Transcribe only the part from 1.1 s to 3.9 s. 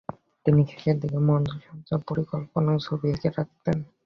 মঞ্চসজ্জার পরিকল্পনা ছবি এঁকে রাখতেন।